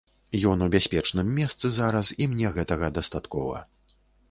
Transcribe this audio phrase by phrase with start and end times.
[0.51, 3.57] Ён у бяспечным месцы зараз, і мне гэтага дастаткова.